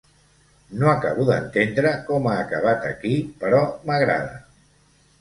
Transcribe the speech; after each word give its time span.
No 0.79 0.89
acabo 0.93 1.25
d'entendre 1.27 1.93
com 2.09 2.31
ha 2.33 2.35
acabat 2.47 2.91
aquí 2.95 3.15
però 3.45 3.65
m'agrada. 3.89 4.39